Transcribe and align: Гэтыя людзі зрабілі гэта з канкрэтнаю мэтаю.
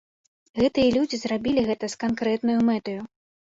Гэтыя 0.61 0.93
людзі 0.95 1.19
зрабілі 1.23 1.61
гэта 1.69 1.91
з 1.95 2.01
канкрэтнаю 2.05 2.57
мэтаю. 2.73 2.99